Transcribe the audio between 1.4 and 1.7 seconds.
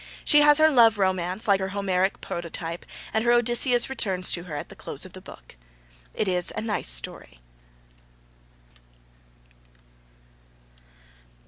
like her